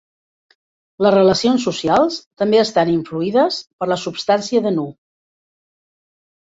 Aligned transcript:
Les 1.05 1.13
relacions 1.15 1.67
socials 1.69 2.17
també 2.43 2.63
estan 2.63 2.93
influïdes 2.97 3.61
per 3.79 3.93
la 3.95 4.01
substància 4.07 4.67
de 4.69 4.75
Nu. 4.81 4.89